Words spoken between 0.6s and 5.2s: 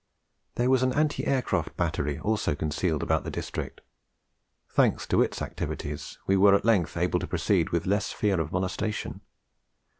was an Anti Aircraft Battery also concealed about the district; thanks